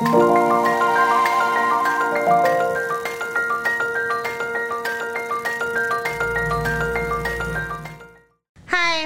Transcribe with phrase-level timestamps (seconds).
[0.00, 0.06] 嗨，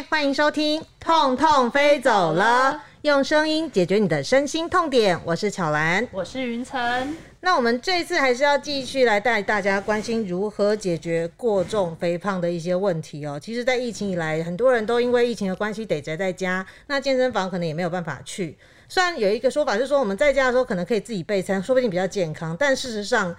[0.09, 2.73] 欢迎收听《痛痛飞走了》，
[3.03, 5.21] 用声音解决你的身心痛点。
[5.25, 7.17] 我是巧兰，我是云晨。
[7.41, 13.41] 那我们这次还是要继续来带大家关心如何解决过重肥胖的一些问题哦。
[13.43, 18.57] 其实，在疫情以来，很多人都因为疫情的关系得宅在家，那健身房可能也没有办法去。
[18.89, 23.35] 虽然有一个说法是说，我们在家的时候可能可以自己备餐，说不定比较健康，但事实上。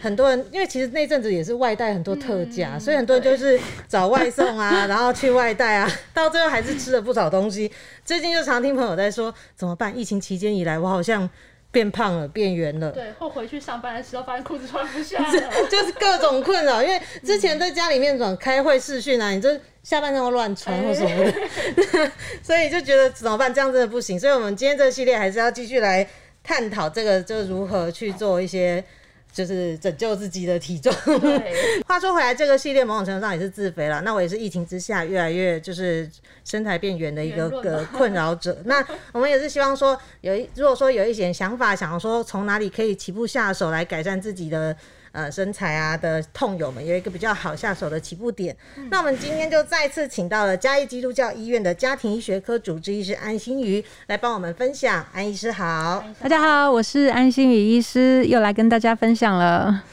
[0.00, 7.68] 很多人，因为其实那阵子也是外带很多特价，所以很多人就是找外送啊， 然后去外带啊，到最后还是吃了不少东西。
[8.04, 9.98] 最近就常听朋友在说，怎么办？
[9.98, 11.28] 疫情期间以来，我好像
[11.72, 12.92] 变胖了，变圆了。
[12.92, 16.80] 对，后回去上班的时候，发现裤子穿不下了， 就是各种困扰。
[16.80, 22.12] 因为之前在家里面总开会视讯啊，你这下半身会乱穿或什么的，
[22.44, 23.52] 所以就觉得怎么办？
[23.54, 24.20] 这样真的不行。
[24.20, 26.06] 所以我们今天这个系列还是要继续来
[26.44, 28.84] 探讨这个，就如何去做一些。
[29.30, 30.92] 就是拯救自己的体重。
[31.86, 34.00] 话说回来，这个系列某种程度上也是自肥了。
[34.00, 36.10] 那我也是疫情之下越来越就是
[36.44, 38.58] 身材变圆的一个个困扰者。
[38.64, 44.74] 那我们也是希望说，有一如果说有一些想法，想要说从哪里可以起步下手来改善自己的。
[45.12, 48.56] 呃，身材啊的痛友们有一个比较好下手的起步点。
[48.90, 55.04] 那我们今天就再次请到了嘉义基督教医院的家庭医学科主治医师安心瑜来帮我们分享。
[55.12, 59.84] 安医师好，大家好，我是安心瑜医师，又来跟大家分享了。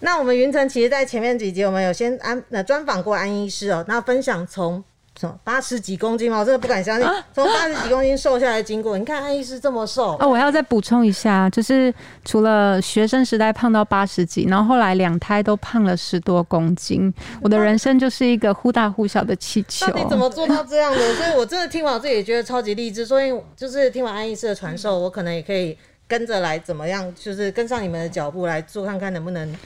[0.00, 4.82] 那我们云层其实，在前面几集我们有先安那专访过安医师哦，那分享从。
[5.42, 6.38] 八十几公斤吗？
[6.38, 8.96] 我真的不敢相信， 从八十几公斤瘦下来经过。
[8.96, 10.26] 你看安医师这么瘦啊！
[10.26, 11.92] 我要再补充一下，就是
[12.24, 17.12] 除了学生时代胖到八十几，然后后来两胎都胖了十多公斤。
[17.42, 19.86] 我的人生就是一个忽大忽小的气球。
[19.86, 21.14] 到底怎么做到这样的？
[21.14, 23.04] 所以我真的听完我自己也觉得超级励志。
[23.04, 25.76] 所以就是听完安医师的传授，我可能也可以
[26.06, 29.56] 跟着来怎么样，就是跟上你们的脚步来做，看看能不能。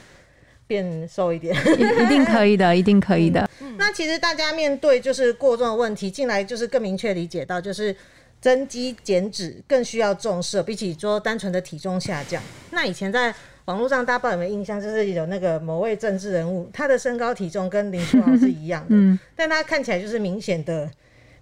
[0.67, 3.49] 变瘦一点， 一定可以的， 一定可以的。
[3.77, 7.95] 那其实大家面对就是过重的问题，进来就是更明确理解到，就是
[8.41, 12.41] 增肌减脂更需要重视，比起说单纯的体重下降。
[12.71, 13.33] 那以前在
[13.65, 20.89] 网络上，大家不知道有没有印象，就是有那个某位政治人物，他的身高体重跟林书豪是一样的，嗯，但他看起来就是明显的。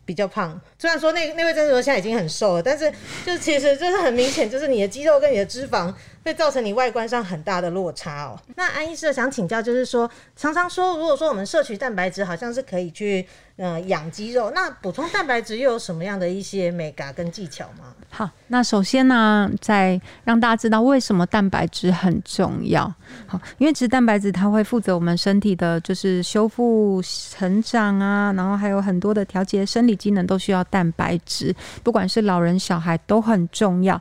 [0.05, 2.91] 比较胖，虽然说那那位郑志文现在已经很瘦了，但是
[3.25, 8.39] 就其实就是很明显，就是你的肌肉跟你的脂肪会造成你外观上很大的落差哦。
[8.56, 13.25] 那安医师想请教，就是说常常说，如果说我们摄取蛋白质，好像是可以去。
[13.56, 17.94] 嗯，养肌肉，那补充蛋白质又有什么样的一些美感跟技巧吗？
[18.09, 22.91] 好，那首先呢，在让大家知道为什么蛋白质很重要。
[23.28, 33.94] 好，因为其实蛋白质它会负责我们身体的，就是修复、成长啊，然后还有很多的调节生理机能都需要蛋白质，不管是老人小孩都很重要。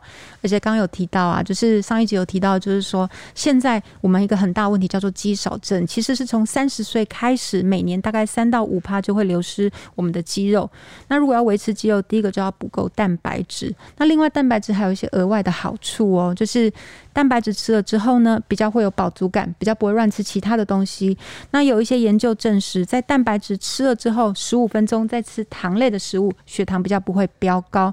[0.42, 9.42] 而且刚刚有提到啊，就是上一有提到，就是说现在我们一个很大问题叫做肌少症，其实是从三十岁开始，每年大概三到五趴就会流。
[9.42, 10.70] 失我们的肌肉。
[11.08, 13.74] 那如果要维持肌肉，第一个就要补够蛋白质。
[13.96, 16.72] 那另外，蛋白质还有一些额外的好处哦，就是
[17.12, 21.16] 蛋白质吃了之后呢，比较会有饱足感，比较不会乱吃其他的东西。
[21.50, 27.92] 那有一些研究证实，在蛋白质吃了之后，十五分钟再吃糖类的食物，血糖比较不会飙高，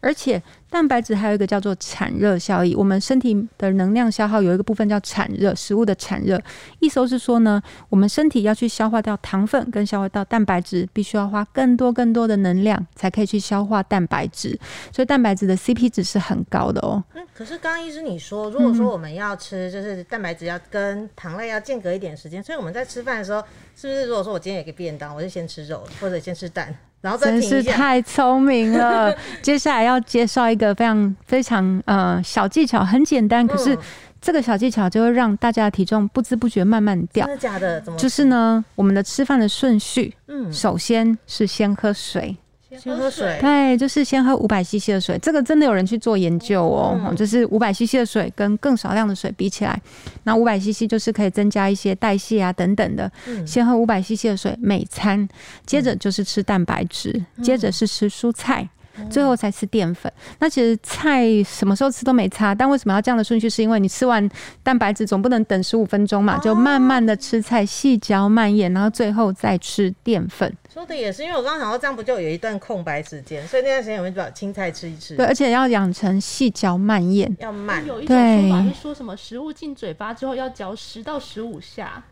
[0.00, 0.42] 而且。
[0.68, 6.38] 蛋白质还有一个叫做产热效益，我们身体的能量消耗有一个部分叫产热，食物的产热，
[6.80, 14.58] 意思是说呢，我们身体要去消化掉糖分跟消化到蛋白质，必须要花更多更多的能量才可以去消化蛋白质，
[14.92, 17.02] 所以蛋白质的 CP 值是很高的哦。
[17.14, 23.40] 嗯，可是刚刚医师你说，如果说我们要吃，就是蛋白质要跟糖类要间隔一点时间，所以我们在吃饭的时候，
[23.76, 26.74] 是不是如果说我今天有个便当，我就先吃肉或者先吃蛋？
[27.02, 29.14] 然后真是太聪明了！
[29.40, 33.78] 接下来要介绍一个非常非常呃小技巧，很简单，可是
[34.20, 37.24] 这个小技巧就会让大家的体重不知不觉慢慢掉。
[37.26, 37.80] 真的假的？
[37.82, 37.98] 怎么？
[37.98, 42.36] 就是呢，我们的吃饭的顺序，嗯，首先是先喝水。
[42.78, 45.18] 先喝水，对，就是先喝五百 CC 的水。
[45.20, 49.80] 这个真的有人去做研究哦，就是五百 CC 的水跟更少量的水比起来，
[50.24, 53.10] 那五百 CC 就是可以增加一些代谢啊等等的。
[53.46, 55.28] 先喝五百 CC 的水每餐，
[55.64, 58.68] 接着就是吃蛋白质，接着是吃蔬菜。
[59.10, 60.12] 最后才吃淀粉。
[60.38, 63.48] 那其实菜什么时候吃都没差，但为什么要这样的顺序？
[63.48, 64.28] 是因为你吃完
[64.62, 70.52] 蛋白质总不能等十五分钟嘛，就慢慢的吃菜，细嚼慢咽，然后最后再吃淀粉。
[70.72, 75.16] 说的也是，因为我刚刚想到这样不就有一段空白时间，所以那段时间我们就把青菜吃一吃。
[75.16, 77.86] 对，而且要养成细嚼慢咽，要慢。
[77.86, 82.02] 有一种说法是说什么食物进嘴巴之后要嚼十到十五下。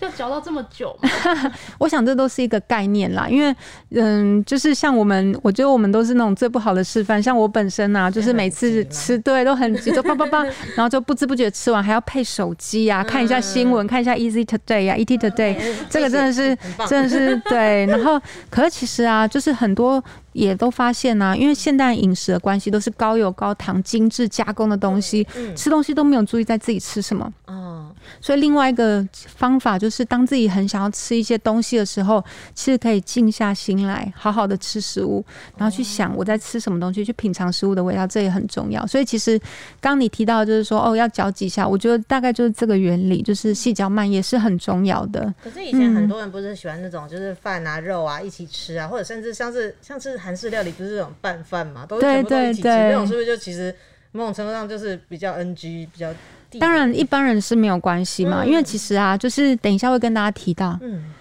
[0.00, 1.08] 要嚼到这么久吗？
[1.78, 3.54] 我想这都是一个概念啦，因为
[3.90, 7.22] 嗯，就是像我们，我觉得我们都是那种最不好的示范。
[7.22, 10.44] 像我本身啊，就是每次吃对都很急，就叭叭叭，
[10.76, 15.56] 然后就不知不觉吃完，还要配手机啊，看一下新闻，看一下 Easy Today 啊，ET Today，
[15.90, 16.56] 这个真的是
[16.86, 17.86] 真的是对。
[17.86, 20.02] 然后，可是其实啊，就是很多。
[20.32, 25.26] 也都发现呢，因为现代饮食的关系，都是高油高糖、精致加工的东西，
[25.56, 27.32] 吃东西都没有注意在自己吃什么。
[27.46, 27.90] 哦，
[28.20, 32.22] 所以另外一个方法就是，当自己很想要吃一些东西的时候，
[32.54, 35.24] 其实可以静下心来，好好的吃食物，
[35.56, 38.86] 然后去想我在吃什么东西，去品尝食物的味道，这也很重要。
[38.86, 39.40] 所以其实
[39.80, 45.32] 刚你提到就是说，哦，要嚼几下，我觉得大概就是这个原理，就是细嚼慢咽是很重要的。
[45.42, 50.17] 可是以前很多人不是喜欢那种，就是饭啊、肉啊一起吃啊，或者甚至像是像是。
[50.18, 53.74] 韩式料理不是这种拌饭嘛，都是全部都一起吃，那种是不是就其实
[54.12, 56.12] 某种程度上就是比较 NG，比较。
[56.58, 61.12] 当然一般人是没有关系嘛，因为其实啊，就是等一下会跟大家提到，嗯，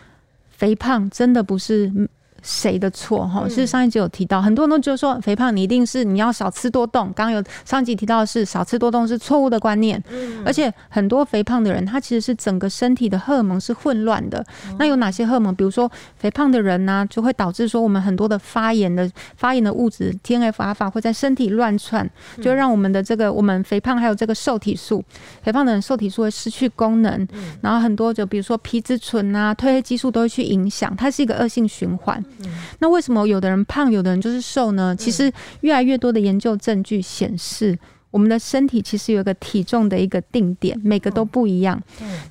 [0.50, 1.92] 肥胖真的不是。
[2.42, 3.48] 谁的错哈？
[3.50, 7.06] 是上一集有提到，很多人都觉得说肥胖你一定是你要少吃多动。
[7.16, 10.02] 刚刚有上集提到的是少吃多动是错误的观念，
[10.46, 14.46] 而且很多肥胖的人他其实是整个身体的荷尔蒙是混乱的。
[14.78, 15.54] 那有哪些荷尔蒙？
[15.54, 22.10] 比如说肥胖的人呢，就会导致说我们很多的发炎的发炎的物质 T N F 阿法会在身体乱窜，
[22.42, 25.04] 就让我们的这个我们肥胖还有这个受体素，
[25.42, 27.28] 肥胖的人受体素会失去功能，
[27.62, 32.24] 然后很多就比如说皮质醇啊、褪黑激素都会去影响，它是一个恶性循环。
[32.80, 34.96] 那为什么有的人胖，有的人就是瘦呢？
[34.96, 35.32] 其实
[35.62, 37.78] 越来越多的研究证据显示，
[38.12, 41.82] 我们的身体其实有一个体重的一个定点，每个都不一样。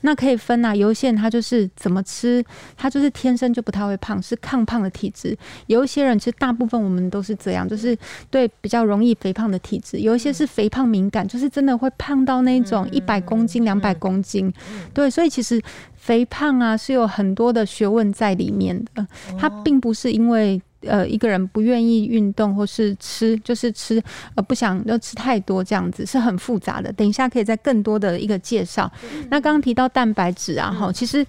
[0.02, 2.44] 那可以分啊，有一些人他就是怎么吃，
[2.76, 5.36] 他就是天生就不太会胖，是抗胖的体质。
[5.66, 7.96] 有一些人其实大部分我们都是这样，就是
[8.30, 9.98] 对比较容易肥胖的体质。
[9.98, 14.52] 有一些是肥胖敏感，就是真的会胖到那种一百公斤、两百公斤。
[14.94, 15.60] 对，所以其实。
[16.06, 19.04] 肥胖啊，是有很多的学问在里面的。
[19.36, 24.00] 它并不是因为呃一个人不愿意运动或是吃，就是吃
[24.36, 26.92] 呃不想要吃太多这样子，是很复杂的。
[26.92, 28.88] 等一下可以再更多的一个介绍。
[29.30, 31.26] 那刚刚提到蛋白质啊，哈，其实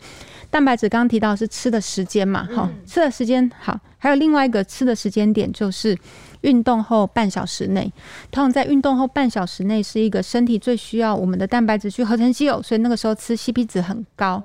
[0.52, 5.98] 蛋白质刚刚提到是吃的时间嘛，哈，吃的时间好，还有另外一个吃的时间点就是。
[6.42, 7.92] 运动后半小时内，
[8.32, 14.44] 通常在运动后半小时内是一个身体最需要我们的蛋白质去合成肌肉，所以那个时候吃 CP 值很高。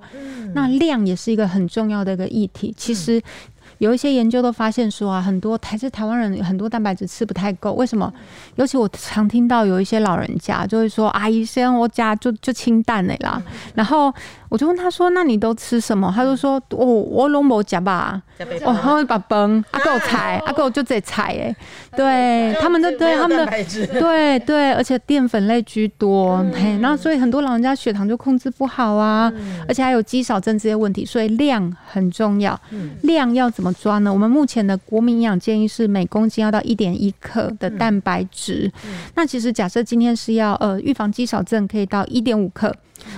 [0.55, 2.75] 那量也是一个很重要的一个议题。
[2.77, 3.23] 其实。
[3.79, 8.13] 有一些研究都发现说啊，很多台是台湾人很多蛋白质吃不太够，为什么？
[8.57, 13.43] 尤其我常听到有一些老人家就会说：“阿姨，虽然我家就就清淡的啦。”
[13.75, 14.13] 然后
[14.49, 18.23] 我就问他说：“那你都吃什么？”他就说：“我我拢无夹吧，
[18.65, 21.57] 我会把崩阿 够菜，阿够就这菜哎。”
[21.97, 23.47] 对他们的 对他们的
[23.99, 29.33] 对对，而且淀粉类居多，嘿，那所以很多老人家血糖就控制不好啊，
[29.67, 32.59] 而且还有肌少症这些问题，所以量很重要，
[33.03, 33.72] 量要怎么？
[33.75, 34.13] 抓呢？
[34.13, 38.71] 我们目前的国民营养建议是每公斤要到一点一克的蛋白质。
[39.15, 42.75] 那其实假设今天是要呃预防肌少症，可以到一点五克。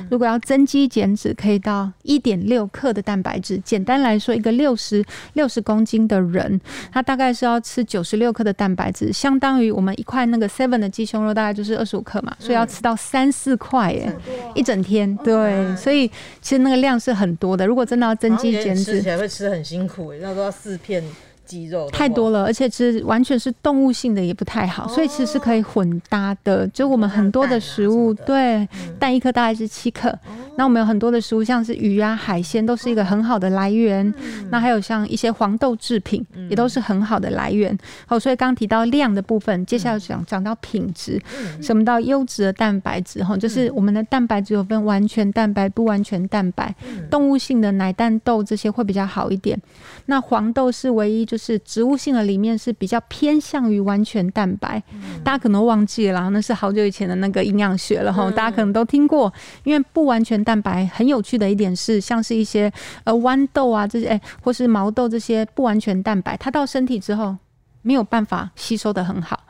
[0.09, 3.59] 如果要增肌减脂，可以到一点六克的蛋白质。
[3.59, 5.05] 简单来说，一个六十
[5.35, 6.59] 六十公斤的人，
[6.91, 12.35] 他大概是要吃九十六克的蛋白质，相当于我们一块那个 seven 的鸡胸肉，大概就是二十五克嘛。
[12.39, 14.11] 所以要吃到三四块耶，
[14.55, 15.15] 一整天。
[15.19, 16.09] 对，所以
[16.41, 17.67] 其实那个量是很多的。
[17.67, 21.03] 如果真的要增肌减脂，吃起来会吃很辛苦，都要四片。
[21.45, 26.67] 肌肉太多了，而且其实完全是动物性的也不太好，所以其实是可以混搭的。
[26.69, 28.69] 就我们很多的食物，对
[28.99, 30.17] 蛋一颗大概是七克，
[30.57, 34.13] 那我们有很多的食物，像是鱼啊、海鲜，都是一个很好的来源。
[34.51, 37.77] 那还有像一些黄豆制品，也都是很好的来源。
[38.07, 41.21] 好，所以刚提到量的部分，接下来讲讲到品质，
[41.61, 46.75] 什么到优质的蛋白质哈，就是我们的蛋白质有分完全蛋白、不完全蛋白，
[47.11, 49.61] 动物性的奶蛋豆这些会比较好一点。
[50.07, 54.83] 那黄豆是唯一就是植物性的里面是比较偏向于完全蛋白，
[55.23, 59.33] 大家可能忘记了，那是好久以前的那个营养学了哈，大家可能都听过。
[59.65, 62.73] 因为不完全蛋白很有趣的一点是，像是一些
[63.05, 67.37] 呃豌豆啊这些，哎或是毛豆这些不完全蛋白，它到身体之后
[67.83, 69.41] 没有办法吸收的很好，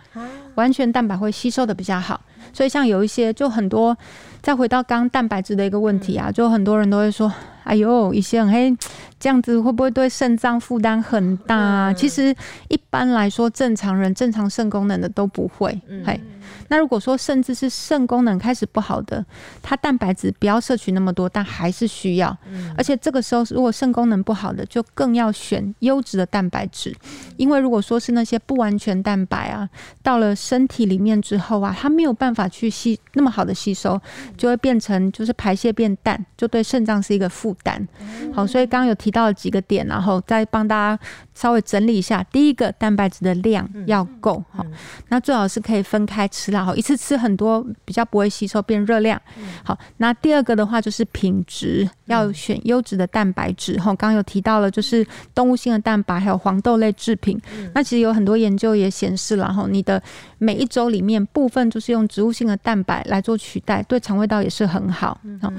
[0.55, 2.21] 完全蛋白会吸收的比较好。
[2.53, 3.97] 所以像有一些就很多，
[4.43, 7.33] 再回到刚蛋白质的一个问题啊，就很多人都会说。
[7.64, 8.76] 哎呦，一些很黑，
[9.18, 11.92] 这样子会不会对肾脏负担很大啊？
[11.92, 12.35] 其实
[12.68, 15.80] 一般来说，正常人正常肾功能的都不会。
[16.04, 16.21] 嘿，
[16.68, 19.25] 那如果说甚至是肾功能开始不好的，
[19.62, 22.37] 它蛋白质不要摄取那么多，但还是需要。
[22.76, 26.92] 而且这个时候，如果肾功能不好的，就更要选优质的蛋白质，
[27.37, 29.68] 因为如果说是那些不完全蛋白啊，
[30.02, 34.00] 到了身体里面之后啊，它没有办法去吸那么好的吸收，
[34.37, 37.44] 就会变成就是排泄变淡，就对肾脏是一个负。
[37.44, 37.87] 负担。
[38.32, 41.02] 好，所以刚刚有提到了几个点，然后再帮大家
[41.34, 42.25] 稍微整理一下。
[42.32, 44.64] 第一个，蛋白质的量要够，好，
[45.08, 49.20] 那最好是可以分开吃啦，好，一次吃很多比较不会吸收变热量。
[49.62, 53.78] 好，那第二个的话就是品质，要选优质的蛋白质。
[53.78, 57.40] 哈，刚刚有提到了，就是动物性的蛋白，还有黄豆类制品。
[57.74, 60.02] 那其实有很多研究也显示了，哈，你的
[60.44, 65.18] 每一周里面部分就是用植物性的蛋白来做取代，对肠胃道也是很好。
[65.40, 65.50] 好，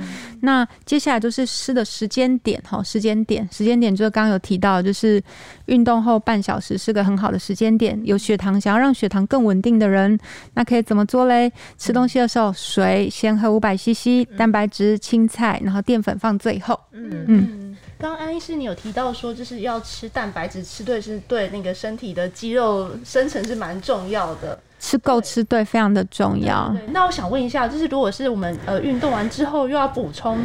[0.42, 5.22] 那接下来就是吃的时间点，哈，时间点，时间点就是刚刚有提到，就是
[5.66, 8.00] 运动后半小时是个很好的时间点。
[8.06, 10.18] 有血糖，想要让血糖更稳定的人，
[10.54, 11.52] 那可以怎么做嘞？
[11.78, 16.80] 吃东西的时候，水先喝五百 CC，蛋白质、青菜，然后淀粉放最后。
[16.92, 17.78] 嗯嗯。
[17.98, 24.60] 刚刚安医师你有提到说，就是要吃蛋白质，吃对是对那个身体的肌肉生成是蛮重要的。
[24.80, 26.74] 吃够吃对非常的重要。
[26.90, 30.38] 那我想问一下，就是如果是我们呃运动完之后又要补充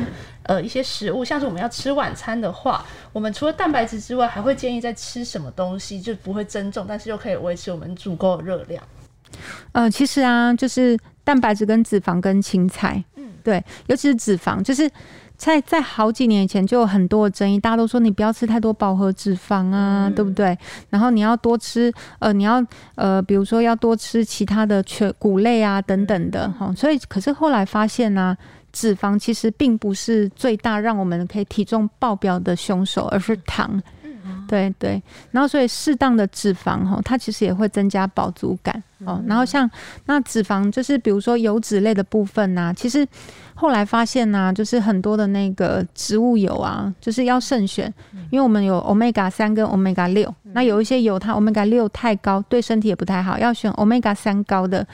[0.44, 8.82] 呃一些食物，像是我们要吃晚餐的话，我们除了蛋白质之外，还会建议再吃什么东西，就不会增重，但是又可以维持我们足够的热量？
[9.72, 13.19] 呃，其实啊，就是蛋白质跟脂肪跟青菜，嗯，
[13.50, 14.88] 对，尤其是脂肪，就是。
[15.40, 20.54] 在在好几年以前就有很多的争议，大家都说你不要吃太多饱和脂肪啊，对不对？
[20.90, 22.62] 然后你要多吃，呃，你要
[22.94, 26.70] 呃，比如说要多吃其他的全谷类啊等等的哈。
[26.76, 28.36] 所以，可是后来发现呢，
[28.70, 33.82] 脂肪其实并不是最大让我们可以体重爆表的凶手，而是糖。
[34.50, 39.22] 对对，然后所以适当的脂肪哈，它其实也会增加饱足感哦。
[39.28, 39.70] 然后像
[40.06, 43.06] 那脂肪就是比如说油脂类的部分呐，其实
[43.54, 47.94] 后来发现呢，就是很多的那个植物油啊，就是要慎选，
[48.30, 54.84] 因为我们有 omega 三跟 omega 六，那有一些油它 omega 六太高，对身体也不太好，要选 omega 三高的。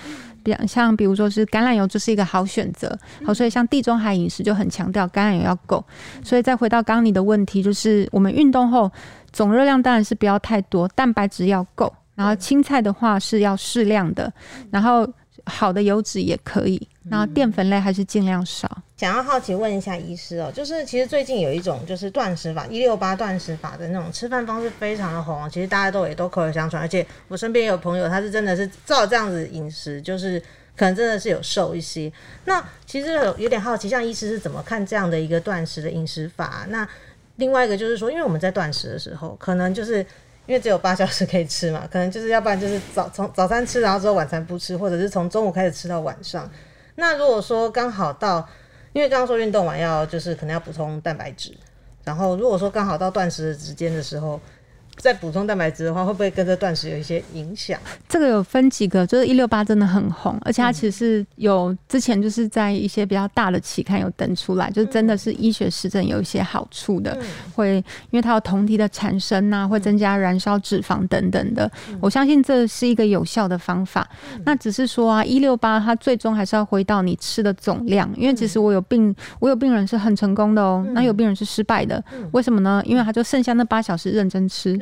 [0.65, 5.85] 像比如说是橄榄油就是一个好选择，好，所以像地中海饮食就很强调橄榄油要够。
[6.23, 8.89] 所以再回到刚刚你的问题，就是我们运动后
[9.37, 14.33] 总热量当然是不要太多，蛋白质要够，然后青菜的话是要适量的，
[14.71, 15.07] 然后
[15.45, 18.67] 好的油脂也可以，然后淀粉类还是尽量少。
[18.97, 30.41] 想要好奇问一下医师哦，就是其实最近有一种就是断食法，一六八断食法的那种吃饭方式非常的红，其实大家都也都口耳相传，而且我身边有朋友他是真的是照这样子饮食，就是
[30.75, 32.11] 可能真的是有瘦一些。
[32.47, 36.65] 那其实有有点好奇，像医师是怎么看这样的一个断食的饮食法？
[36.71, 36.89] 那
[37.37, 39.99] 另外一个就是说，因为我们在断食的时候，可能就是
[40.47, 46.51] 因为只有八小时可以吃嘛，可能就是要不然就是早从早餐吃，然后之后晚餐不吃，或者是从中午开始吃到晚上。
[46.97, 48.49] 那如果说刚好到
[48.93, 51.55] 因为刚刚说运动完要就是可能要补充蛋白质，
[52.05, 54.41] 然后如果说刚好到断食的时间的时候。
[54.99, 57.79] 再补充蛋白质的话，会不会跟这断食有一些影响？
[58.09, 67.17] 这个有分几个，就是一六八真的很红，而且它其实是有之前就是在一些比较大的期刊有登出来，就是真的是医学实证有一些好处的，
[67.55, 67.77] 会
[68.11, 71.71] 因为它有酮体的产生呐，会增加燃烧脂肪等等的。
[72.01, 74.09] 我相信这是一个有效的方法。
[74.45, 82.83] 那只是说啊，一六八它最终还是要回到你吃的总量，因为其实我有病，我有病人是很成功的哦，那有病人是失败的，为什么呢？
[82.87, 84.75] 因为他就剩下那八小时认真吃。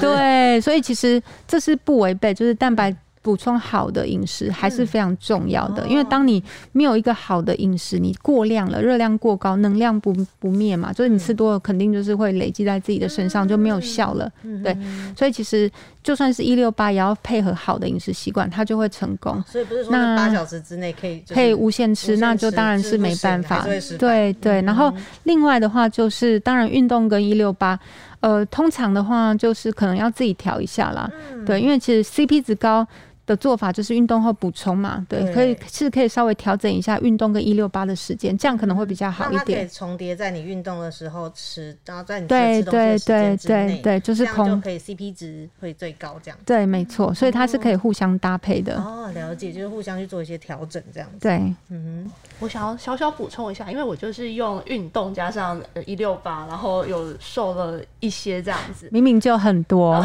[0.00, 2.94] 对，所以其实这是不违背，就是蛋白。
[3.24, 14.30] 补充好的饮食还是非常重要的，因为当你没有一个好的饮食，你过量了，热量过高，能量不不灭嘛，就是你吃多了，肯定就是会累积在自己的身上，就没有效了。
[14.62, 14.76] 对，
[15.16, 15.70] 所以其实
[16.02, 19.42] 就算是一六八，也要配合好的饮食习惯，它就会成功。
[19.46, 23.66] 所以不是说八小时之内可以可以无限吃，那就当然是没办法。
[23.98, 27.80] 对对，然后另外的话就是，当然运动跟一六八，
[28.24, 31.06] 呃，通常的话就是可能要自己调一下啦。
[31.44, 32.86] 对，因为其实 CP 值高。
[33.26, 39.60] 的做法就是运动后补充嘛，对，可以是可以稍微调整一下运动跟一六八的时间，这样可能会比较好一点。
[39.60, 46.38] 可以重叠在你运动的时候吃，然后在你对对对对对，就是空可以 CP 值会最高这样。
[46.44, 48.76] 对，没错，所以它是可以互相搭配的。
[48.76, 51.20] 哦，了解，就是互相去做一些调整这样子。
[51.20, 51.36] 对，
[51.70, 58.86] 嗯哼，我想要小小补充一下，因为我就是用运动加上一六八，然后有瘦了一些这样子。
[58.92, 60.04] 明明就很多，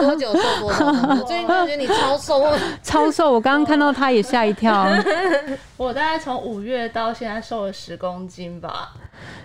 [0.00, 0.86] 多久瘦多少？
[1.16, 2.41] 我最近感觉得你超瘦。
[2.82, 3.32] 超瘦！
[3.32, 4.86] 我刚刚看到他也吓一跳。
[5.76, 8.92] 我大概从五月到现在瘦了十公斤吧。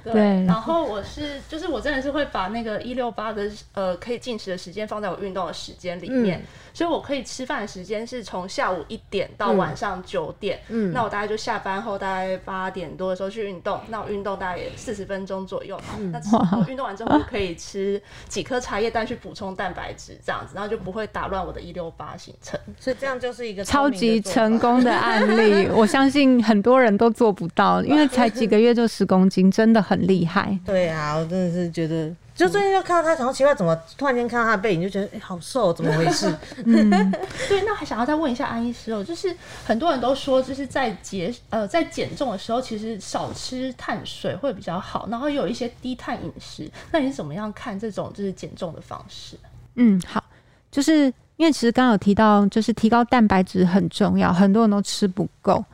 [0.04, 6.44] 对，然后我是就是我真的是会把那个一六八的呃可以进食的时间放在我运动的时间里面，
[6.78, 16.12] 所以我可以吃饭的时间是从下午一点到晚上九点，嗯，那我大概就下班后大概八点多的时候去运动，那我运动大概四十分钟左右，嗯。
[16.12, 16.22] 那
[16.56, 30.56] 我运动完之后就可以吃几颗茶叶蛋去补充蛋白质，这样子，然后就不会打乱我的一六八行程，所以这样就是一个超级成功的案例， 我相信很多人都做不到，因为才几个月就十公斤，真的很厉害。
[30.64, 32.14] 对啊，我真的是觉得。
[32.38, 36.32] 就最近就看到他，想到奇怪，怎么突然间看到他的背影，就觉得哎，好瘦，怎么回事？
[36.64, 36.88] 嗯，
[37.50, 46.70] 对，那还想要再问一下安医师哦，就是很多人都说，就是在节呃在减重的时候，其实少吃碳水会比较好，然后有一些低碳饮食。
[46.92, 49.36] 那你怎么样看这种就是减重的方式？
[49.74, 50.24] 嗯，好，
[50.70, 55.66] 就是因为其实刚刚有提到，就是提高蛋白质很重要，很多人都吃不够。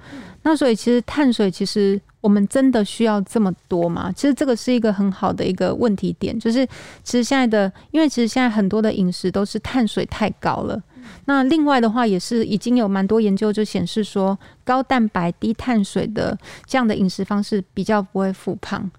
[0.44, 2.00] 那所以其实碳水其实。
[2.24, 4.10] 我们真的需要这么多吗？
[4.16, 6.66] 其实这个是一个很好的一个问题点，就是
[7.04, 10.82] 其实现在的，因为其实现在很多的饮食都是碳水太高了。
[11.26, 18.90] 那另外的话，也是已经有蛮多研究就显示说，高蛋白低碳水的这样的饮食方式比较不会复胖。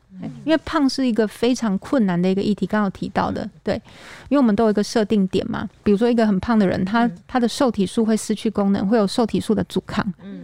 [0.44, 3.74] 因为胖是一个非常困难的一个议题，刚刚提到的，对，
[4.28, 10.40] 因为我们都有一个设定点嘛，比如说一个很胖的人，他他的受体素会失去功能，会有受体素的阻抗，嗯，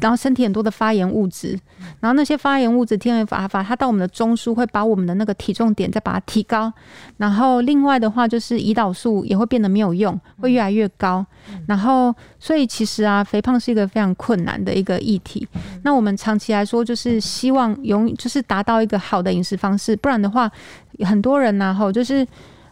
[0.00, 1.58] 然后身体很多的发炎物质，
[1.98, 6.72] 然后那些发炎物质 TNF 阿法，它到我们的中枢会把我们的那个体重点再把它提高，
[7.16, 11.26] 然后另外的话就是胰岛素也会变得没有用，会越来越高，
[11.66, 15.48] 然后所以其实啊，肥胖是一个非常困难的一个议题，
[15.82, 19.24] 那我们长期来说就是希望永就是达到一个好。
[19.24, 20.52] 的饮食方式，不然的话，
[20.98, 22.26] 很多人呢，吼，就是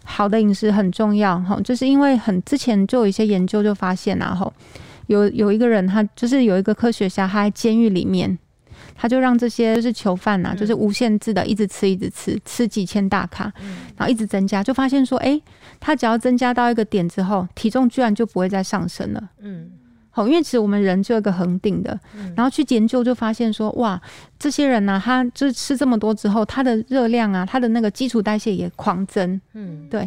[0.04, 4.52] 好的饮食很重要，吼，就是因为很之前就有一些研究就发现啊，吼，
[5.06, 8.38] 有有一个人，他就是有一个科学家，他在监狱里面，
[8.94, 13.52] 他就让这些就是囚犯呐，就是无限制的一直吃，一直吃，吃几千大卡，
[13.96, 15.40] 然后一直增加，就发现说，哎，
[15.80, 19.70] 他只要增加到一个点之后，体重居然就不会再上升了，嗯。
[20.14, 21.98] 好，因为其实我们人就有一个恒定的，
[22.36, 23.98] 然后去研究就发现说，哇，
[24.38, 30.06] 这些人呢，他就是吃这么多之后，他的热量啊，他的那个基础代谢也狂增，嗯，对，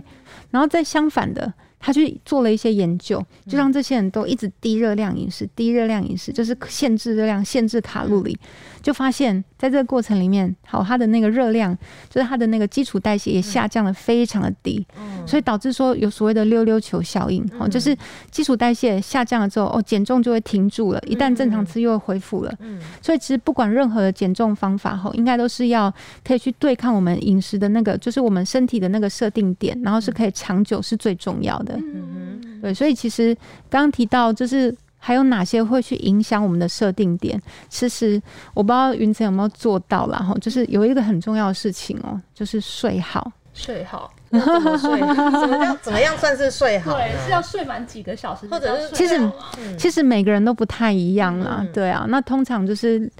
[0.51, 1.51] 然后再相反的。
[1.85, 8.35] 他去做了一些研究，就让这些人都一直低热量饮食，低热量饮食就是限制热量、限制卡路里，
[8.81, 11.77] 就发现在这个过程里面，好，他的那个热量
[12.09, 14.83] 就是他的那个基础代谢也下降的非常的低，
[15.27, 17.95] 所以导致说有所谓的溜溜球效应，哦，就是
[18.31, 22.57] 基础代谢下降了之后，哦，减重就会停住了，一旦正常吃又会恢复了，
[22.99, 25.93] 所以其实不管任何的减重方法，吼，应该都是要
[26.23, 31.74] 可以去对抗我们饮食的那个，就是我们身体的那个设定点，然后是可以长久是最重要的。
[31.77, 33.35] 嗯哼，对，所以其实
[33.69, 37.41] 刚刚提到，就是还有哪些会去影响我们的设定点？
[37.69, 38.21] 其实
[38.53, 44.99] 我不知道云层有没有做到然后就是有一个很重要的事情哦，就是睡好，睡好，怎么睡？
[44.99, 45.77] 怎么样？
[45.81, 46.93] 怎么样算是睡好？
[46.93, 49.31] 对，是要睡满几个小时，或者是其实
[49.77, 51.65] 其实每个人都不太一样啦。
[51.73, 53.11] 对啊，那通常就是。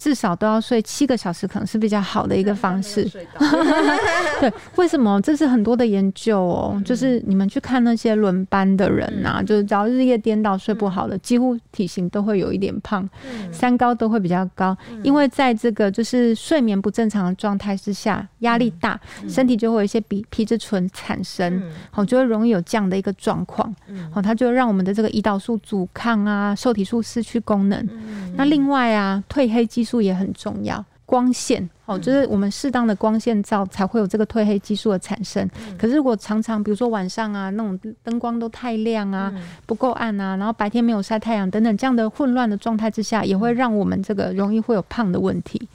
[0.00, 3.04] 至少都要睡七个小时，可能是比较好的一个方式。
[4.40, 5.20] 对，为什么？
[5.20, 6.82] 这是很多的研究哦。
[6.86, 13.06] 就是你们去看那些轮班的人呐，就是只要日夜颠倒睡不好的，几乎体型都会有一点胖，
[13.52, 14.74] 三高都会比较高。
[15.02, 23.70] 因为在这个就是睡眠不正常的状态之下，压力大，身体就会有一些皮皮质醇产生，好，就会容易有这样的一个状况。
[24.10, 27.86] 好，它就会让我们的这个胰岛素阻抗啊，受体素失去功能。
[28.34, 29.89] 那另外啊，褪黑激素。
[29.90, 35.48] 素也很重要，光线哦，就是我们适当的光线照才会有这个褪黑激素的产生。
[35.76, 39.32] 可是如果常常比如说晚上啊，那种灯光都太亮啊，
[39.66, 45.68] 不够暗啊，然后白天没有晒太阳等等这样的混乱的状态之下，也会让我们这个容易会有胖的问题。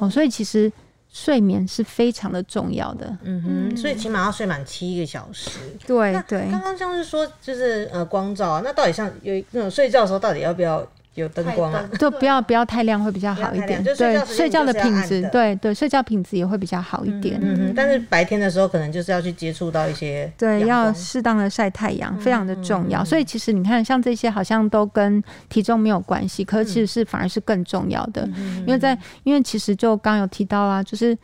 [0.00, 0.72] 哦，所以其实
[1.10, 3.14] 睡眠是非常的重要的。
[3.24, 5.50] 嗯哼，所以起码要睡满七个小时。
[5.86, 6.48] 对对。
[6.50, 10.82] 刚刚像是说就是呃光照啊，那到底像有那种睡觉的时候到底要不要？
[11.14, 13.84] 有灯光啊，就不要不要太亮，会比较好一点。
[13.98, 17.38] 对，睡觉的品质，对对，睡觉品质也会比较好一点。
[17.42, 17.72] 嗯嗯。
[17.76, 23.04] 但是白天的时候，可能就是要去接触到一些，对，要适当的晒太阳，非常的重要。
[23.04, 28.26] 所以其实你看，像这些好像都跟体重没有关系，可是其实是反而是更重要的，
[28.66, 31.16] 因为在因为其实就刚有提到啊，就是。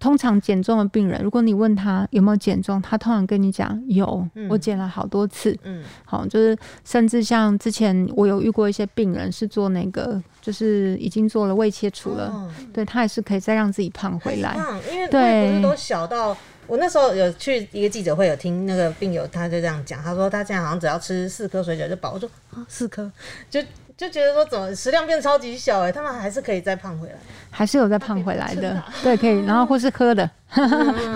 [0.00, 5.56] 通常减重的病人，如果你问他有没有减重，他通常跟你讲有，我减了好多次。
[5.64, 14.54] 嗯，好，就是甚至像之前我有遇过一些病人是做那个，就是已经做了胃切除了，对他也是可以再让自己胖回来。
[14.54, 22.12] 胖因为胃不是都小到我那时候有去一个记者会，有听那个病友他就这样讲，他说他现在好像只要吃四颗水饺就饱。
[22.12, 23.10] 我说啊，四颗
[23.50, 23.60] 就。
[23.98, 27.14] 就觉得说怎么食量变超级小哎，他们还是可以再胖回来，
[27.50, 30.30] 还是有再胖回来的，对，可以，然后或是喝的，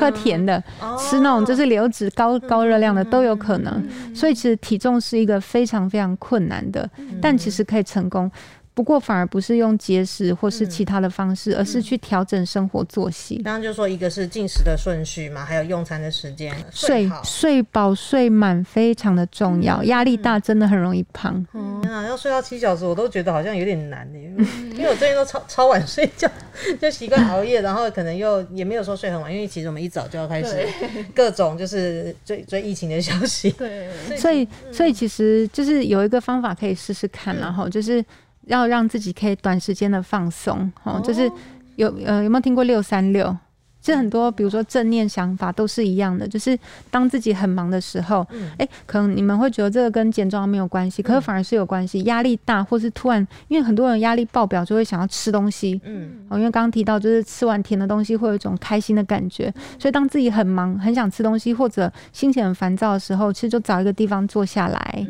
[0.01, 0.61] 喝甜的，
[0.99, 6.91] 吃那种就是流脂高高热量的都有可能，所以其实体重是一个非常非常困难的，
[7.21, 8.29] 但其实可以成功。
[8.75, 13.37] 不过反而不是用节食或是其他的方式，而是去调整生活作息。
[13.43, 19.85] 刚刚就说一个是进食的顺序嘛，还有用餐的时间，睡睡饱睡满非常的重要。
[19.85, 21.45] 压力大真的很容易胖。
[21.53, 24.19] 嗯啊，要睡到七小时，我都觉得好像有点难呢。
[24.73, 26.27] 因为我最近都超超晚睡觉，
[26.81, 30.67] 就习惯熬夜，然后可能又也没有说睡很晚，因为其实我们一早就要开始
[31.15, 33.51] 各种就是追追疫情的消息。
[33.51, 38.03] 对， 所以所以其实就是有一个方法可以试试看，然后就是。
[38.47, 41.31] 要让自己可以短时间的放松，哦，就是
[41.77, 43.37] 有呃有没有听过六三六？
[43.83, 46.57] 其实很多，比如说正念想法都是一样的，就是
[46.89, 48.25] 当自己很忙的时候，
[48.57, 52.05] 哎，可能你们会觉得这个跟减重没有关系，可是反而是有关系。
[52.05, 65.07] 压力大，或是突然，因为很多人压力爆表，就会想要吃东西，嗯，哦，因为刚刚提到，就是吃完甜的东西会有一种开心的感觉，所以当自己很忙，很想吃东西，或者心情很烦躁的时候，其实就找一个地方坐下来，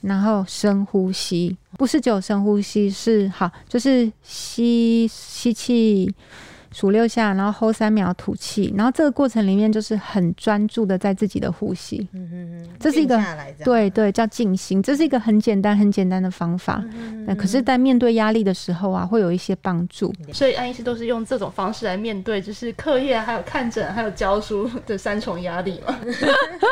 [0.00, 6.14] 然后深呼吸，不是只有深呼吸，是好，就是吸吸气。
[6.74, 12.08] 数六下，然后 hold 三秒，吐气，然后这个过程里面就是很专注的在自己的呼吸。
[12.12, 13.22] 嗯嗯嗯，这是一个
[13.64, 16.82] 对对叫静心，这是一个很简单很简单的方法。
[17.26, 20.12] 那可是，在面对压力的时候啊，会有一些帮助。
[20.32, 25.96] 所以安医师都是用这种方式来面对，就是课业、还有看诊、还有教书的三重压力嘛。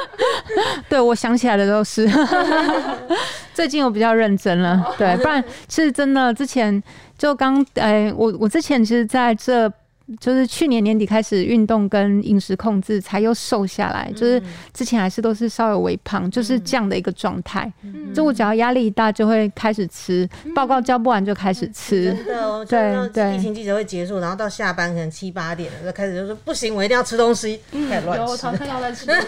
[0.90, 2.10] 对，我想起来的都是。
[3.54, 6.34] 最近我比较认真了，对，不然是真的。
[6.34, 6.82] 之前
[7.16, 9.72] 就刚哎，我我之前其实在这。
[10.20, 14.10] 就是去年年底开始运动跟饮食控制，才又瘦下来。
[14.12, 17.72] 就是之前还是都是稍微微胖，就是这样的一个状态。
[18.14, 22.12] 就我只要压力一大，就会开始吃，报告交不完就开始吃。
[22.12, 23.36] 真的，对对。
[23.36, 27.60] 疫情记者会结束，然后到下班可能七八点了，就开始就说不行，我一定要吃东西。
[27.88, 28.24] 开始乱吃。
[28.24, 29.26] 有，我常看到在吃东西。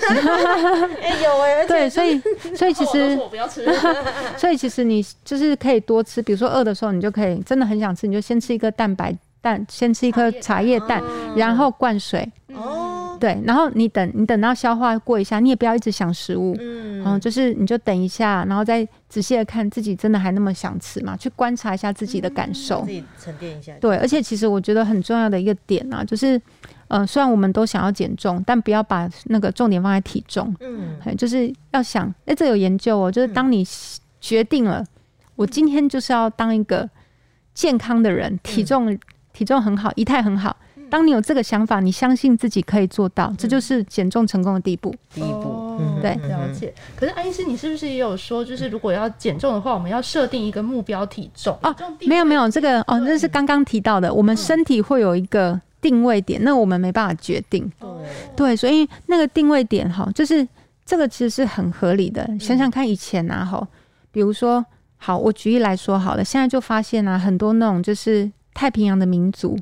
[1.01, 2.21] 哎 有哎，对，所以
[2.55, 3.65] 所以其实我不要吃。
[4.37, 9.17] 所以其实你就是可以多吃，比如说饿的时候，你就可以真的很想吃，你就先吃一个蛋白。
[9.45, 11.03] 蛋先吃一颗茶叶蛋，
[11.37, 12.27] 然后灌水。
[12.55, 16.57] 哦，对，然后你等你等到消化过一下，你也不要一直想食物。
[16.61, 21.17] 嗯，嗯，就是你就等一下，然后再仔细的看自己真的还那么想吃吗？
[21.17, 23.73] 去观察一下自己的感受，自己沉淀一下。
[23.81, 26.41] 对，而且其实我觉得很重要的一个点啊，就是，
[26.87, 30.55] 嗯，虽然我们都想要减重，但不要把那个重点放在体重。
[30.61, 33.67] 嗯，就是要想，哎，这有研究哦，就是当你
[34.21, 34.85] 决定了，
[35.35, 36.89] 我今天就是要当一个
[37.53, 38.97] 健康的人，体重。
[39.35, 40.57] 体重很好，仪态很好。
[40.91, 44.95] 当你有这个想法，你相信自己可以做到，这就是减重成功的第一步。
[45.13, 46.73] 第一步，对，了解。
[46.95, 51.59] 可是安医师，你是不是也有说，就是如果要减重的话，我们要设定一个目标体重？
[51.63, 51.75] 哦，
[52.07, 57.69] 没有没有，这个哦，那是刚刚提到的，我们身体会有一个定位点，那我们没办法决定。
[58.37, 60.47] 对，所以那个定位点哈，就是
[60.85, 62.25] 这个其实是很合理的。
[62.39, 63.67] 想想看，以前啊，哈，
[64.13, 64.65] 比如说，
[64.99, 68.31] 好，我举例来说好了，现在就发现啊，很多那种就是。
[68.55, 69.59] 太平洋的民族，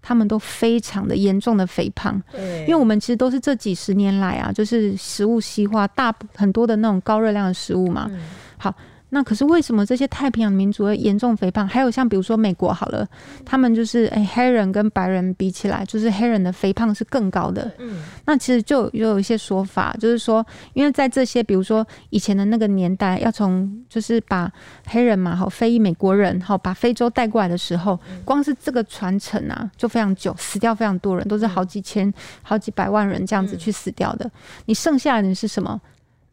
[0.00, 2.22] 他们都非常的严重的肥胖，
[2.62, 8.10] 因为我们其实都是这几十年来啊，就是食物西化，大很多的那种高热量的食物嘛，
[8.56, 8.74] 好。
[9.10, 11.66] 那可是为什么这些太平洋民族会严重肥胖？
[11.66, 13.06] 还有像比如说美国好了，
[13.44, 17.70] 他们就是诶黑人跟白人比起来，就是黑人的肥胖是更高的。
[17.78, 20.44] 嗯，那其实就有一些说法，就是说，
[20.74, 24.50] 因为在这些比如说以前的那个年代，要从就是把
[24.86, 34.30] 黑人嘛，好非裔美国人，好把非洲带过来的时候，光是这个传承啊，就非常久，死掉非常多人，都是好几千、好几百万人这样子去死掉的。
[34.66, 35.80] 你剩下的是什么？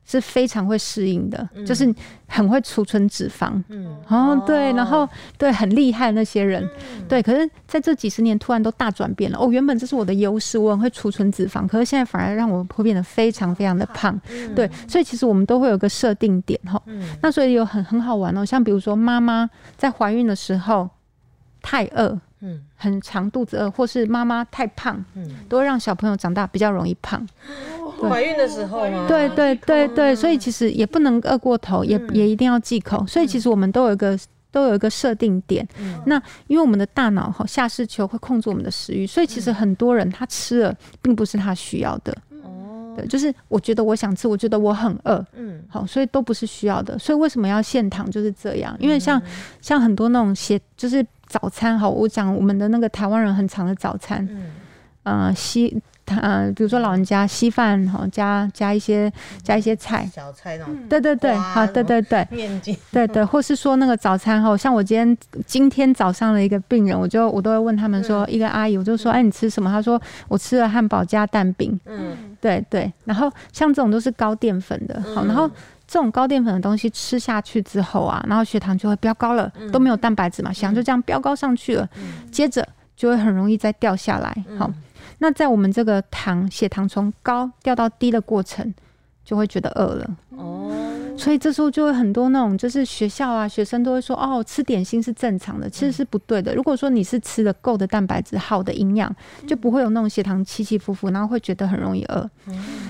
[0.10, 1.94] 是非常会适应的，就是
[2.28, 6.66] 很会储存脂肪，嗯，哦，对，然后对很厉害那些人，
[7.10, 9.38] 对，可是在这几十年突然都大转变了。
[9.38, 14.18] 哦，原本这是我的优势，我很会储存脂肪，可是现在反而让我会变得非常非常的胖，
[14.56, 16.82] 对，所以其实我们都会有个设定点哈，
[17.22, 20.90] 那所以有很很好玩哦，像比如说妈妈在怀孕的时候
[21.62, 27.28] 太饿，嗯，很长肚子饿，或是妈妈太胖，嗯，都会让小朋友长大比较容易胖。
[28.02, 29.06] 怀孕的时候吗？
[29.08, 33.06] 对对对对，所以其实也不能饿过头，也也一定要忌口。
[33.08, 34.18] 所以其实我们都有一个
[34.52, 35.68] 都有一个设定点。
[36.06, 42.16] 那因为我们的大脑哈下视丘会控制我们的食欲，所以其实很多人他吃了并不是他需要的。
[42.44, 46.98] 哦，对，就是我觉得我想吃，我觉得我很饿，嗯，好，所以都不是需要的。
[46.98, 48.76] 所以为什么要限糖就是这样？
[48.80, 49.22] 因为像
[49.62, 54.52] 像很多那种些就是早餐哈，我讲我们的那个台湾人很长的早餐，嗯，
[55.04, 55.82] 呃西。
[56.08, 59.12] 他比如说老人家稀饭哈，加加一些
[59.44, 60.74] 加一些菜，小菜那种。
[60.88, 62.76] 对对对，好，对对对，面筋。
[62.92, 69.70] 对对， 或是说那个早餐哈，像我今天今天早上的一个病人，我就我都会问他们说，一个阿姨，我就说，哎，你吃什么？
[69.70, 71.78] 他说我吃了汉堡加蛋饼。
[71.86, 72.92] 嗯，对对。
[73.04, 75.46] 然后像这种都是高淀粉的，好，然后
[75.86, 81.90] 这种高淀粉的东西吃下去之后啊，然后血糖就会飙高了，都没有蛋白质嘛，血糖就这样飙高上去了，
[82.32, 82.66] 接着
[82.96, 84.36] 就会很容易再掉下来。
[84.58, 84.72] 好，
[85.20, 88.74] 那在我们这个糖血糖从高掉到低的过程，
[89.24, 90.18] 就会觉得饿了。
[90.38, 90.72] 哦。
[91.18, 96.54] 所以这时候就会很多那种，就是学校啊，学生都会说，哦，吃点心是正常的，其实是不对的。
[96.54, 99.14] 如果说你是吃了够的蛋白质、好的营养，
[99.48, 102.30] 就不会有那种血糖起起伏伏，然后会觉得很容易饿。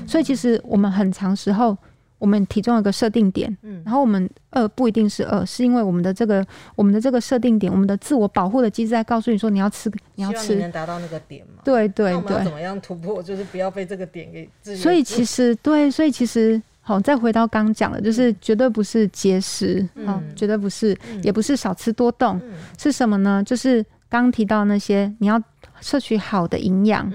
[0.05, 1.77] 所以其实我们很长时候，
[2.19, 11.61] 我们体重有个设定点，然后我们饿不一定是饿，是因为我们的这个我们的这个设定点，我们的自我保护的机制在告诉你说你要吃，你要吃，能达到那个点吗？
[11.63, 12.43] 对对对。
[12.43, 13.21] 怎么样突破？
[13.21, 14.75] 就是不要被这个点给。
[14.75, 16.61] 所以其实对，所以其实。
[16.87, 22.39] 好，再回到刚讲的，就是绝对不是节食，好，绝对不是，也不是少吃多动，
[22.79, 23.43] 是什么呢？
[23.45, 25.37] 就是刚提到那些，你要
[25.81, 27.11] 摄取好的营养。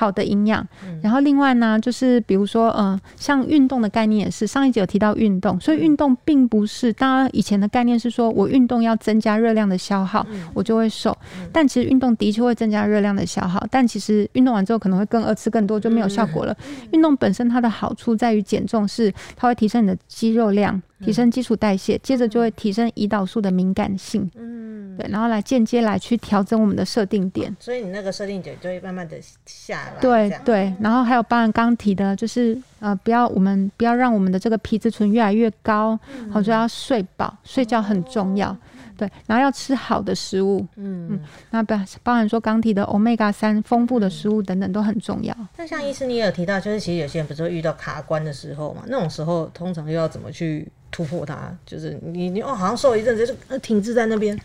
[0.00, 0.66] 好的营养，
[1.02, 11.14] 然后另外呢，就是比如说，嗯，像运动的概念也是，上一集有提到运动，所以运动并不是，当然以前的概念是说我运动要增加热量的消耗，我就会瘦，
[11.52, 16.56] 但其实运动的确会增加热量的消耗，但其实运动完之后可能会更饿，吃更多就没有效果了。
[16.92, 20.80] 运动本身它的好处在于减重，是它会提升你的肌肉量。
[21.02, 35.98] 提升基础代谢，接着就会提升胰岛素的敏感性，嗯，对，然后来间接来去调整我们的设定点，所以你那个设定点就会慢慢的下来，对对，然后还有包含刚提的，就是呃，不要我们不要让我们的这个皮质醇越来越高，
[36.30, 38.56] 好，就要睡饱，睡觉很重要。
[38.96, 41.20] 对，然后要吃好的食物，嗯嗯，
[41.52, 45.34] 那包包含说刚提的欧米伽三丰富的食物等等都很重要。
[45.56, 48.82] 那像医师你也有提到，就是其实有些人不是会遇到卡关的时候嘛？
[48.88, 51.50] 那种时候通常又要怎么去突破它？
[51.64, 54.38] 就是你你哦，好像瘦一阵子就停滞在那边，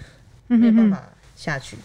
[0.48, 1.04] 没有办法
[1.36, 1.78] 下去。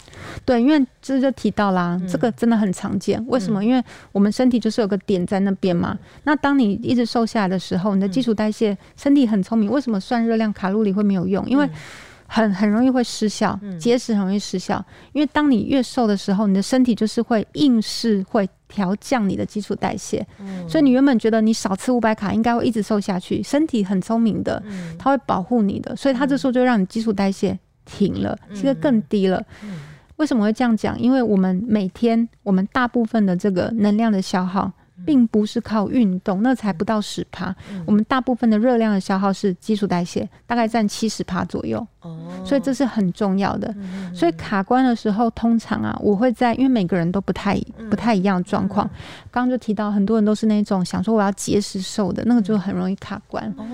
[0.45, 3.23] 对，因为这就提到啦，这个真的很常见。
[3.27, 3.63] 为什么？
[3.63, 5.97] 因为我们身体就是有个点在那边嘛。
[6.23, 11.47] 那当你一直瘦下来的时候，你的基础代谢，身体很聪明，为什么算热量卡路里会没有用？
[11.47, 11.69] 因为
[12.25, 20.25] 很很容易会失效，节食很容易失效，因为当你越瘦的时候，你的身体就是会硬是会调降你的基础代谢，
[20.65, 24.63] 所以你原本觉得你少吃五百卡应该会一直瘦下去，身体很聪明的，
[24.97, 29.43] 它会保护你的，所以它这时候就让你基础代谢停了，这个更低了。
[30.17, 30.99] 为什么会这样讲？
[30.99, 34.71] 因为我们每天我们大部分的这个能量的消耗。
[35.03, 37.55] 并不是靠运动，那才不到十趴。
[37.87, 41.83] 我们大部分的热量的消耗是基础代谢，大概占七十趴左右。
[42.01, 43.73] 哦，所以这是很重要的。
[44.13, 48.87] 所以卡关的时候，通常啊，我会在，因为每个人都不太不太一样的状况。
[49.31, 53.51] 刚刚就提到，很多人都是那种想说我要节食瘦的，那个就很容易卡关。
[53.57, 53.65] 哦，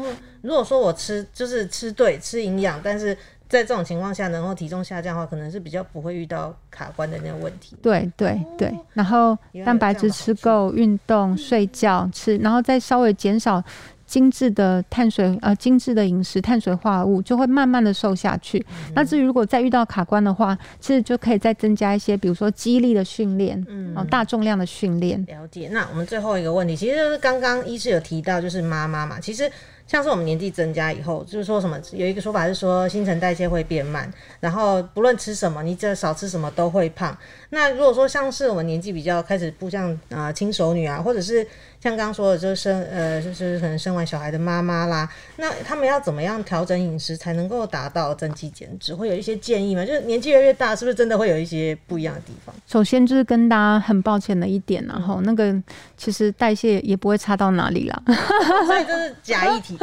[0.41, 3.17] 如果说我吃就是吃对吃营养，但是。
[3.50, 7.76] 在这种情况下，然后体重下降的话，可能是比较不会遇到卡关的那个问题。
[7.82, 13.64] 对对对，然后蛋白质吃够，运动、睡觉吃，然后再稍微减少
[14.06, 18.66] 精致的碳水呃精致的饮食，碳水化合物就会慢慢的瘦下去。
[18.94, 25.26] 那至于如果再遇到卡关的话，其实就可以再增加一些，比如说肌力的训练，嗯，大重量的训练。
[25.26, 25.70] 了解。
[25.72, 29.50] 那我们最后一个问题，其实就是刚刚医师有提到，就是妈妈嘛，其实。
[29.88, 37.17] 像是我们年纪增加以后，就是说什么有一个说法是说新陈代谢会变慢，然后不论吃什么，你只要少吃什么都会胖。
[37.50, 41.47] 那如果说像是我们年纪比较开始不像啊轻熟女啊，或者是
[41.88, 48.93] 像刚刚说的，就是生呃就是可能生完小孩的妈妈啦，那他们要怎么样调整饮食才能够达到增肌减脂？
[48.93, 49.86] 会有一些建议吗？
[49.86, 52.54] 就是年纪越来越大，是不是真的会有一些不一样的地方？
[52.67, 55.56] 首先就是跟大家很抱歉的一点，然后那个
[55.95, 58.04] 其实代谢也不会差到哪里啦，
[58.67, 59.78] 所以这是假议题，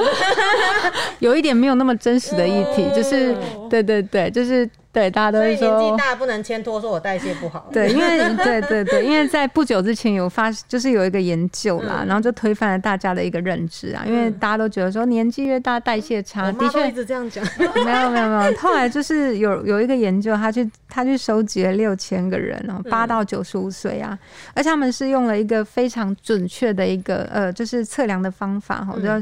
[1.20, 3.34] 有一点没有那么真实的议题，就是
[3.70, 4.68] 对对对，就是。
[4.94, 7.68] 对，大家都会说年纪大不能牵拖，说我代谢不好。
[7.72, 17.44] 对，因为 对对对，因为在不久之前有发，就是有一个研究啦，然后就推翻了大家的一个认知啊，因为大家都觉得说年纪越大代谢差，的确一直这样讲。
[17.58, 24.16] 没有没有没有，后来就是有有一个研究，他去他去收集了六千个人哦，八到九十五岁啊，
[24.54, 29.14] 而且他们是用了一个非常准确的一个呃，就是测量的方法哈，叫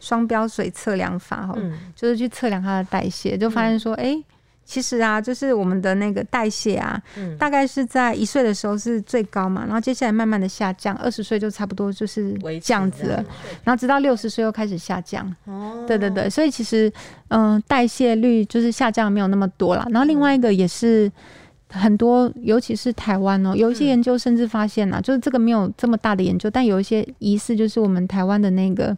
[0.00, 1.54] 双标水测量法哈，
[1.94, 4.18] 就是去测量他的代谢，就发现说哎。
[4.70, 7.02] 其实啊，就是我们的那个代谢啊，
[7.38, 13.24] 大概是在一岁的时候是最高嘛，然后接下来慢慢的下降，二十岁就差不多就是这样子了，
[13.64, 15.26] 然后直到六十岁又开始下降。
[15.46, 16.92] 哦，对对对，所以其实
[17.28, 19.86] 嗯，代谢率就是下降没有那么多了。
[19.90, 21.10] 然后另外一个也是
[21.70, 28.94] 很多，尤其是台湾哦，有一些研究甚至发现啊，就是这个没有这么大的研究，但有一些疑似就是我们台湾的那个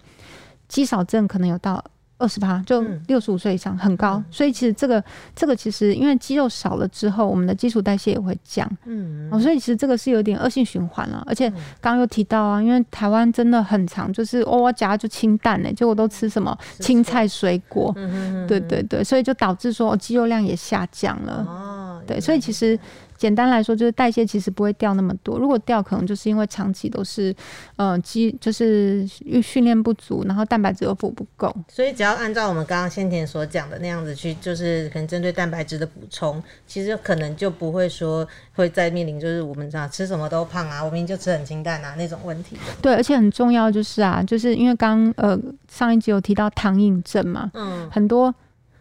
[0.67, 1.85] 肌少症可能有到。
[2.21, 4.23] 二十八，就六十五岁以上，很高。
[4.31, 5.03] 所以其实这个
[5.35, 8.71] 这个其实因为肌肉少了之后，我们的基础代谢也会降。
[8.85, 11.25] 嗯，哦，所以其实这个是有点恶性循环了。
[11.27, 11.49] 而且
[11.81, 17.93] 刚刚又提到啊，因为台湾真的很长，就是哦，我夹就清淡呢，结果都吃什么青菜水果。
[17.97, 21.45] 嗯对对对，所以就导致说肌肉量也下降了。
[21.49, 22.79] 哦，对，所以其实。
[23.21, 25.39] 简单来说，就是代谢其实不会掉那么多。
[25.39, 27.37] 如果掉，可能就是因为长期都是，
[27.77, 29.07] 呃，肌就是
[29.43, 31.55] 训练不足，然后蛋白质又补不够。
[31.69, 42.57] 所以只要按照我们刚刚先前所讲的那样子去，就是可能针对蛋白质的补充，其实可能就不会说会再面临就是我们这样吃什么都胖啊，我明明就吃很清淡啊那种问题。
[42.81, 48.35] 对，而且很重要就是啊，就是因为刚呃上一集有提到糖瘾症嘛，嗯，很多。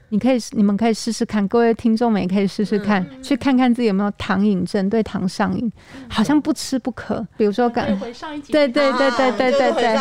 [0.10, 5.72] 你可以，你们可以试试看，各位听众们也可以试试看，去看看自己有没有糖瘾症，对糖上瘾，
[6.08, 7.26] 好像不吃不可。
[7.38, 9.96] 比如说，刚上一集，对对对对对对对，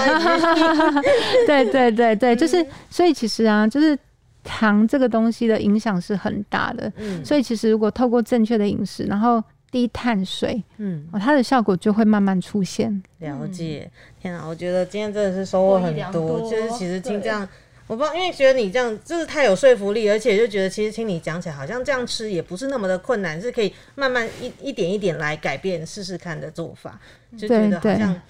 [1.47, 1.69] 对。
[1.69, 3.97] 对对对，就是，所以其实啊，就是
[4.43, 6.91] 糖这个东西的影响是很大的。
[6.97, 13.03] 嗯，所以其实如果透过正确的饮食，然后低碳水，嗯，它的效果就会慢慢出现。
[13.19, 13.91] 了解，
[14.21, 17.47] 天啊，我觉得今天真的是收获很多，就是其实听这样。
[17.89, 27.01] 我不知道，因为觉得你这样就是太有说服力，而且就觉得其实听你讲起来，好像这样吃也不是那么的困难，是可以慢慢一一点一点来改变试试看的做法，
[27.37, 28.21] 就觉得好像。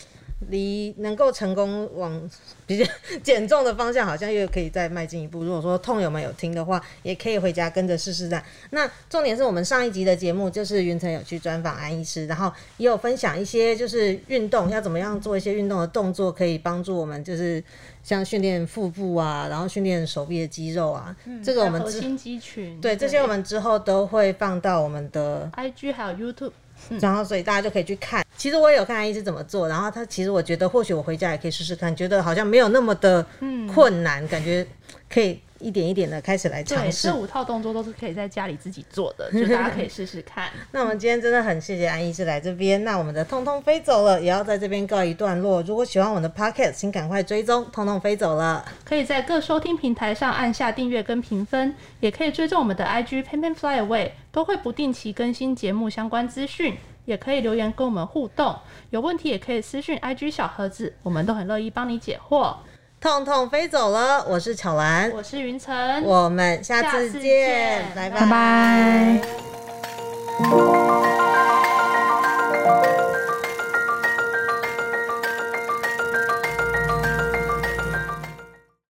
[0.50, 2.30] 离能够成功往
[2.64, 2.84] 比较
[3.22, 5.42] 减重的方向，好像又可以再迈进一步。
[5.42, 8.42] 如果说痛友们有听的话，也可以回家跟着试试看。
[8.70, 17.62] 那重点是我们上一集的节目，就是云层有去专访安医师，然后也有分享一些就是运动要怎么样做一些运动的动作，可以帮助我们就是
[18.02, 21.14] 像训练腹部啊，然后训练手臂的肌肉啊。
[21.44, 26.52] 这个我们核心肌群对这些我们之后都会放到我们的 IG 还有 YouTube。
[27.00, 28.24] 然后，所以大家就可以去看。
[28.36, 33.24] 其实我也有看阿姨是怎么做，然后他其实我觉得，或许我回家也可以试试看，觉得好像没有那么的
[33.72, 34.66] 困难，感觉
[35.08, 37.08] 可以一点一点的开始来尝试。
[37.08, 40.48] 这五套动作都是可以在家里自己做的， 就大家可以试试看。
[40.72, 42.82] 那我们今天真的很谢谢安医师来这边。
[42.84, 45.62] 那我们的通通飞走了，也要在这边告一段落。
[45.62, 48.64] 如果喜欢我们的 Pocket，请赶快追踪通通飞走了。
[48.84, 54.10] 可以在各收听平台上按下订阅跟评分，也可以追踪我们的 IG Pen Pen Fly Away。
[54.30, 58.54] 都会不定期更新节目相关资讯，也可以留言跟我们互动，
[58.90, 62.54] 有问题也可以私讯 IG 小盒子，我们都很乐意帮你解惑。
[63.00, 69.20] 痛痛飞走了，我是巧兰，我是云晨，我们下次见，拜拜。